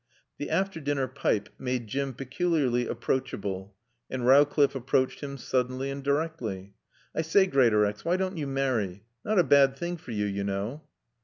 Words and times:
The 0.39 0.49
after 0.49 0.79
dinner 0.79 1.07
pipe 1.07 1.49
made 1.59 1.85
Jim 1.85 2.15
peculiarly 2.15 2.87
approachable, 2.87 3.75
and 4.09 4.25
Rowcliffe 4.25 4.73
approached 4.73 5.19
him 5.19 5.37
suddenly 5.37 5.91
and 5.91 6.03
directly. 6.03 6.73
"I 7.13 7.21
say, 7.21 7.45
Greatorex, 7.45 8.03
why 8.03 8.17
don't 8.17 8.35
you 8.37 8.47
marry? 8.47 9.03
Not 9.23 9.37
a 9.37 9.43
bad 9.43 9.77
thing 9.77 9.97
for 9.97 10.09
you, 10.09 10.25
you 10.25 10.43
know." 10.43 10.81